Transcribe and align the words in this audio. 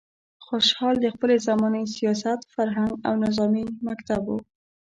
خوشحال 0.45 0.95
د 1.01 1.05
خپلې 1.13 1.35
زمانې 1.47 1.83
سیاست، 1.95 2.39
فرهنګ 2.53 2.91
او 3.07 3.13
نظامي 3.25 3.65
مکتب 3.87 4.21
و. 4.27 4.31